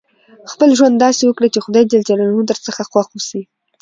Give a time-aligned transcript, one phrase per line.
[0.51, 3.41] خپل ژوند داسي وکړئ، چي خدای جل جلاله درڅخه خوښ اوسي.